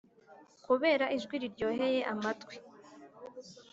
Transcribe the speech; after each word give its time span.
kubera 0.65 1.05
ijwi 1.15 1.35
riryoheye 1.43 1.99
amatwi 2.13 2.55